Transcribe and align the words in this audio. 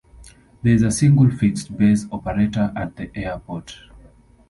There 0.63 0.73
is 0.73 0.81
a 0.81 0.89
single 0.89 1.29
fixed-base 1.29 2.07
operator 2.11 2.73
at 2.75 2.95
the 2.95 3.15
airport. 3.15 3.77